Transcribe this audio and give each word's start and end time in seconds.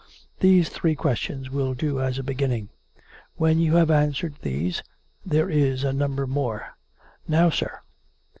"These 0.39 0.69
three 0.69 0.95
questions 0.95 1.51
will 1.51 1.75
do 1.75 2.01
as 2.01 2.17
a 2.17 2.23
beginning. 2.23 2.69
When 3.35 3.59
you 3.59 3.75
have 3.75 3.91
answered 3.91 4.33
these, 4.41 4.81
there 5.23 5.47
is 5.47 5.83
a 5.83 5.93
number 5.93 6.25
more. 6.25 6.75
Now, 7.27 7.51
sir." 7.51 7.81